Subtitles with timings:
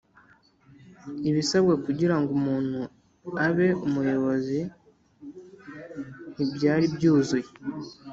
[1.29, 2.79] Ibisabwa kugira ngo umuntu
[3.47, 4.59] abe umuyobozi
[6.33, 7.47] ntibyaribyuzuye